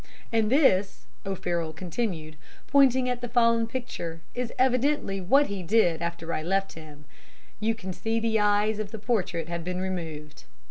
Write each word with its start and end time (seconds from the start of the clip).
And 0.31 0.51
this,' 0.51 1.05
O'Farroll 1.27 1.73
continued, 1.73 2.35
pointing 2.65 3.07
at 3.07 3.21
the 3.21 3.29
fallen 3.29 3.67
picture, 3.67 4.21
'is 4.33 4.49
what 4.49 4.57
he 4.57 4.65
evidently 4.65 5.61
did 5.61 6.01
after 6.01 6.33
I 6.33 6.41
left 6.41 6.73
him. 6.73 7.05
You 7.59 7.75
can 7.75 7.93
see 7.93 8.19
the 8.19 8.39
eyes 8.39 8.79
of 8.79 8.89
the 8.89 8.97
portrait 8.97 9.47
have 9.47 9.63
been 9.63 9.79
removed.' 9.79 10.45